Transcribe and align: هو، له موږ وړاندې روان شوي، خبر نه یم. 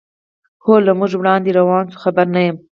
هو، 0.63 0.75
له 0.85 0.91
موږ 0.99 1.11
وړاندې 1.17 1.49
روان 1.59 1.85
شوي، 1.91 1.99
خبر 2.03 2.25
نه 2.35 2.41
یم. 2.45 2.57